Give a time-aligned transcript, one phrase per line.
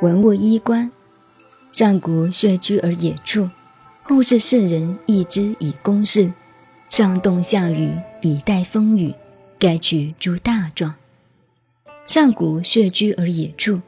[0.00, 0.90] 文物衣冠，
[1.72, 3.50] 上古穴居而野处，
[4.02, 6.32] 后世圣人易之以公事。
[6.88, 7.92] 上冻下雨，
[8.22, 9.14] 以待风雨，
[9.58, 10.94] 盖取诸大状。
[12.06, 13.78] 上古穴居而野处，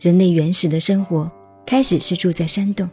[0.00, 1.30] 人类原始的生活
[1.66, 2.88] 开始是住在山洞。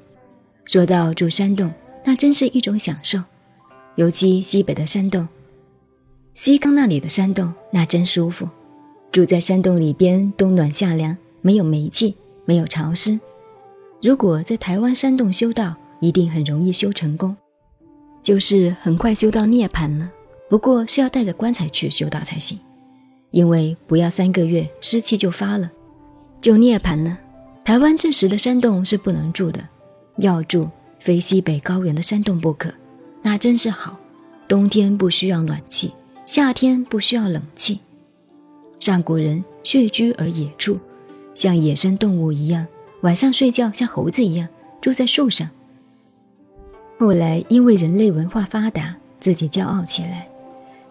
[0.65, 1.71] 说到住山洞，
[2.03, 3.19] 那真是一种享受，
[3.93, 5.27] 尤其西北的山洞，
[6.33, 8.49] 西康那里的山洞，那真舒服。
[9.11, 12.15] 住在山洞里边，冬暖夏凉，没有煤气。
[12.45, 13.19] 没有潮湿，
[14.01, 17.35] 如果在台湾山洞修道，一定很容易修成功，
[18.21, 20.11] 就是很快修到涅槃了。
[20.47, 22.59] 不过是要带着棺材去修道才行，
[23.31, 25.71] 因为不要三个月湿气就发了，
[26.39, 27.17] 就涅槃了。
[27.63, 29.67] 台湾这时的山洞是不能住的，
[30.17, 32.71] 要住非西北高原的山洞不可，
[33.23, 33.97] 那真是好，
[34.47, 35.91] 冬天不需要暖气，
[36.27, 37.79] 夏天不需要冷气。
[38.79, 40.77] 上古人穴居而野住。
[41.35, 42.65] 像野生动物一样，
[43.01, 44.47] 晚上睡觉像猴子一样
[44.81, 45.47] 住在树上。
[46.97, 50.27] 后来因为人类文化发达，自己骄傲起来，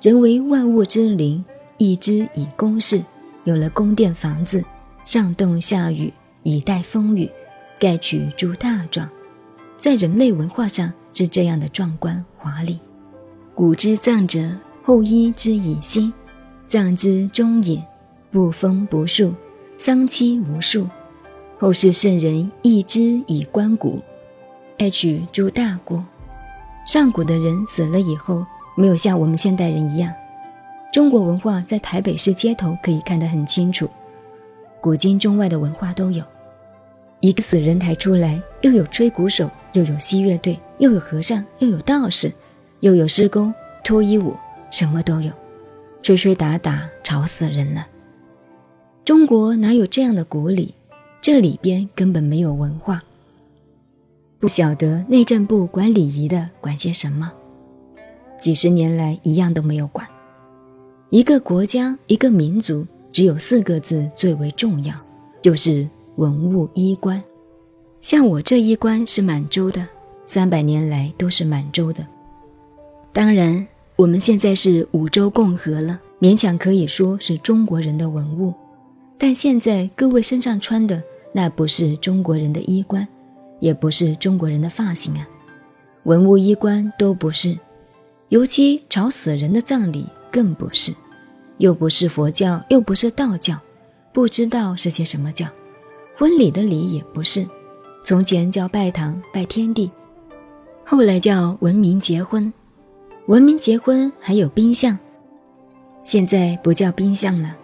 [0.02, 1.42] 人为万物之灵，
[1.78, 3.02] 一之以宫室，
[3.44, 4.62] 有了宫殿房子，
[5.06, 7.28] 上冻下雨，以待风雨，
[7.78, 9.08] 盖取诸大状。
[9.78, 12.78] 在人类文化上是这样的壮观华丽。
[13.54, 14.50] 古之葬者，
[14.82, 16.12] 后衣之以薪，
[16.66, 17.82] 葬之终也，
[18.30, 19.34] 不封不树。
[19.76, 20.88] 丧期无数，
[21.58, 24.00] 后世圣人亦之以观古，
[24.78, 26.04] 开取诸大过。
[26.86, 30.12] 上古的人死了以后，没有像我们现代人一样。
[30.92, 33.88] 中国文化在台北市街头可以看得很清楚，
[34.80, 36.24] 古今中外的文化都有。
[37.20, 42.32] 一个死人抬出来，又有吹鼓手，又有西乐队，又有和尚，又有道士，
[42.80, 43.52] 又有施工
[43.82, 44.36] 脱衣舞，
[44.70, 45.32] 什么都有，
[46.02, 47.86] 吹吹打打，吵死人了。
[49.04, 50.74] 中国哪有这样的国礼？
[51.20, 53.02] 这里边根本没有文化，
[54.38, 57.30] 不晓得内政部管礼仪的管些什么，
[58.40, 60.08] 几十年来一样都没有管。
[61.10, 64.94] 一个国家、一个民族，只有四个字最为重要，
[65.42, 65.86] 就是
[66.16, 67.22] 文物衣冠。
[68.00, 69.86] 像我这一冠是满洲的，
[70.24, 72.06] 三百年来都是满洲的。
[73.12, 73.66] 当然，
[73.96, 78.54] 我们现在是五洲共和了，勉强可以说是中国人的文物。
[79.16, 81.02] 但现在各位身上穿的
[81.32, 83.06] 那不是中国人的衣冠，
[83.60, 85.26] 也不是中国人的发型啊，
[86.02, 87.58] 文物衣冠都不是，
[88.28, 90.92] 尤其吵死人的葬礼更不是，
[91.58, 93.56] 又不是佛教，又不是道教，
[94.12, 95.46] 不知道是些什么教，
[96.16, 97.46] 婚礼的礼也不是，
[98.04, 99.90] 从前叫拜堂拜天地，
[100.84, 102.52] 后来叫文明结婚，
[103.26, 104.98] 文明结婚还有冰相，
[106.02, 107.56] 现在不叫冰相了。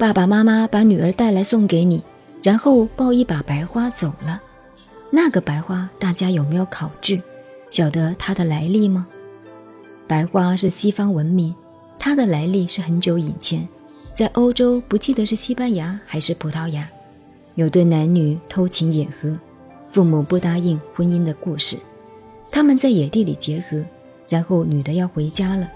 [0.00, 2.02] 爸爸妈妈把女儿带来送给你，
[2.42, 4.40] 然后抱一把白花走了。
[5.10, 7.20] 那个白花，大家有没有考据？
[7.68, 9.06] 晓得它的来历吗？
[10.08, 11.54] 白花是西方文明，
[11.98, 13.68] 它的来历是很久以前，
[14.14, 16.88] 在欧洲，不记得是西班牙还是葡萄牙，
[17.56, 19.38] 有对男女偷情野合，
[19.92, 21.76] 父母不答应婚姻的故事。
[22.50, 23.84] 他们在野地里结合，
[24.30, 25.68] 然后女的要回家了，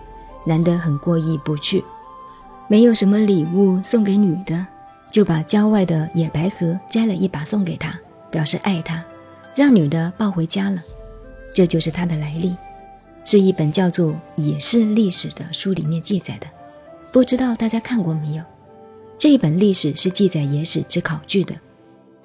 [0.47, 1.85] 男的很过意不去。
[2.66, 4.66] 没有什么礼物送给女的，
[5.10, 7.98] 就把郊外的野白合摘了一把送给她，
[8.30, 9.04] 表示爱她，
[9.54, 10.82] 让女的抱回家了。
[11.54, 12.56] 这就是它的来历，
[13.22, 16.47] 是一本叫做《野史历史》的书里面记载的，
[17.12, 18.42] 不知道大家看过没有？
[19.19, 21.54] 这一本历史是记载野史之考据的。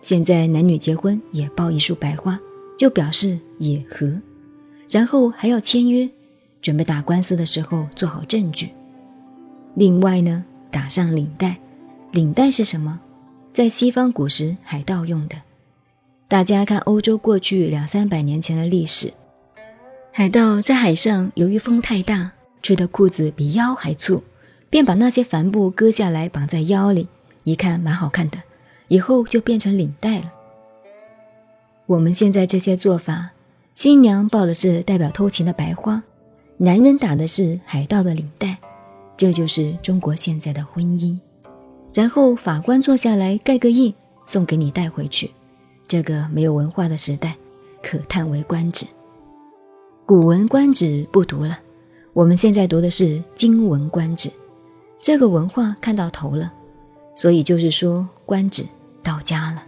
[0.01, 2.39] 现在男女结婚也抱一束白花，
[2.77, 4.19] 就表示野合，
[4.89, 6.09] 然后还要签约，
[6.61, 8.69] 准备打官司的时候做好证据。
[9.79, 11.57] 另外呢，打上领带，
[12.11, 12.99] 领带是什么？
[13.53, 15.37] 在西方古时海盗用的。
[16.27, 19.13] 大家看欧洲过去两三百年前的历史，
[20.11, 24.21] 海盗在海上由于风太大，吹的裤子比腰还粗，
[24.69, 27.07] 便把那些帆布割下来绑在腰里，
[27.45, 28.37] 一看蛮好看的，
[28.89, 30.29] 以后就变成领带了。
[31.85, 33.29] 我们现在这些做法，
[33.75, 36.03] 新娘抱的是代表偷情的白花，
[36.57, 38.57] 男人打的是海盗的领带。
[39.19, 41.19] 这就是中国现在的婚姻，
[41.93, 43.93] 然后法官坐下来盖个印，
[44.25, 45.29] 送给你带回去。
[45.89, 47.35] 这个没有文化的时代，
[47.83, 48.85] 可叹为观止。
[50.05, 51.59] 古文观止不读了，
[52.13, 54.31] 我们现在读的是今文观止。
[55.01, 56.53] 这个文化看到头了，
[57.13, 58.63] 所以就是说观止
[59.03, 59.61] 到家了。